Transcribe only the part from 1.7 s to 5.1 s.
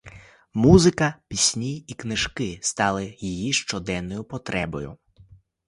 і книжки стали її щоденною потребою.